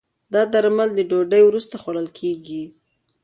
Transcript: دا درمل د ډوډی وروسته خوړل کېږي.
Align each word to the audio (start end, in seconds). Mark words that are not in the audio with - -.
دا 0.33 0.41
درمل 0.53 0.89
د 0.95 0.99
ډوډی 1.09 1.41
وروسته 1.45 1.75
خوړل 1.81 2.07
کېږي. 2.19 2.63